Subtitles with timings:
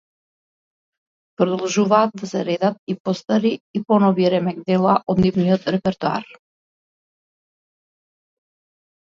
[1.41, 3.51] Продолжуваат да се редат и постари
[3.81, 6.27] и понови ремек дела од нивниот репертоар.